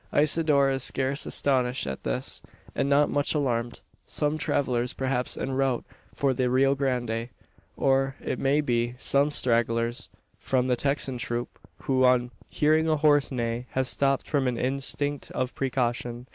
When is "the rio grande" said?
6.33-7.29